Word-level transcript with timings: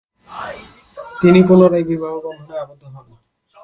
তিনি 1.21 1.39
পুনরায় 1.47 1.85
বিবাহ 1.89 2.13
বন্ধনে 2.25 2.55
আবদ্ধ 2.63 2.83
হন। 2.93 3.07